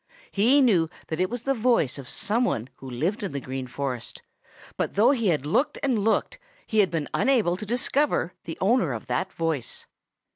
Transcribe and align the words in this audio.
He 0.31 0.61
knew 0.61 0.89
that 1.09 1.19
it 1.19 1.29
was 1.29 1.43
the 1.43 1.53
voice 1.53 1.99
of 1.99 2.09
some 2.09 2.43
one 2.43 2.69
who 2.77 2.89
lived 2.89 3.21
in 3.21 3.33
the 3.33 3.39
Green 3.39 3.67
Forest, 3.67 4.23
but 4.75 4.95
though 4.95 5.11
he 5.11 5.27
had 5.27 5.45
looked 5.45 5.77
and 5.83 5.99
looked 5.99 6.39
he 6.65 6.79
had 6.79 6.89
been 6.89 7.07
unable 7.13 7.55
to 7.55 7.67
discover 7.67 8.33
the 8.45 8.57
owner 8.59 8.93
of 8.93 9.05
that 9.05 9.31
voice. 9.31 9.85